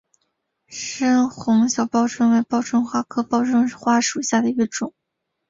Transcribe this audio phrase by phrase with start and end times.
[0.65, 4.95] 深红小报春为报春花科报春花属下的一个种。